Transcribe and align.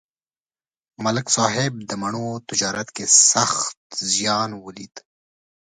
ملک 1.03 1.27
صاحب 1.37 1.73
د 1.89 1.91
مڼو 2.01 2.27
تجارت 2.49 2.87
کې 2.95 3.05
سخت 3.31 3.77
زیان 4.13 4.49
ولید 4.65 4.95